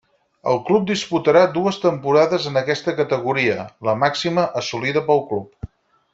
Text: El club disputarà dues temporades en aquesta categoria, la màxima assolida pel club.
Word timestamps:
El 0.51 0.55
club 0.69 0.85
disputarà 0.91 1.43
dues 1.57 1.77
temporades 1.83 2.47
en 2.53 2.57
aquesta 2.63 2.95
categoria, 3.01 3.67
la 3.91 3.95
màxima 4.07 4.47
assolida 4.63 5.05
pel 5.13 5.23
club. 5.31 5.71